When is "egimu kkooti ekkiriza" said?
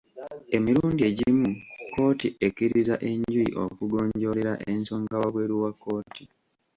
1.09-2.95